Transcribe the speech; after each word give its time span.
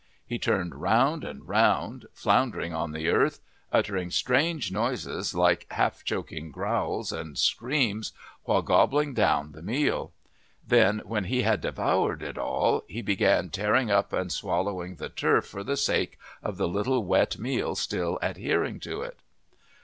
He 0.25 0.39
turned 0.39 0.73
round 0.73 1.23
and 1.23 1.47
round, 1.47 2.07
floundering 2.11 2.73
on 2.73 2.91
the 2.91 3.07
earth, 3.09 3.39
uttering 3.71 4.09
strange 4.09 4.71
noises 4.71 5.35
like 5.35 5.67
half 5.69 6.03
choking 6.03 6.49
growls 6.49 7.11
and 7.11 7.37
screams 7.37 8.11
while 8.45 8.63
gobbling 8.63 9.13
down 9.13 9.51
the 9.51 9.61
meal; 9.61 10.11
then 10.67 11.03
when 11.05 11.25
he 11.25 11.43
had 11.43 11.61
devoured 11.61 12.23
it 12.23 12.39
all 12.39 12.83
he 12.87 13.03
began 13.03 13.51
tearing 13.51 13.91
up 13.91 14.11
and 14.11 14.31
swallowing 14.31 14.95
the 14.95 15.09
turf 15.09 15.45
for 15.45 15.63
the 15.63 15.77
sake 15.77 16.17
of 16.41 16.57
the 16.57 16.67
little 16.67 17.03
wet 17.05 17.37
meal 17.37 17.75
still 17.75 18.17
adhering 18.23 18.79
to 18.79 19.03
it. 19.03 19.19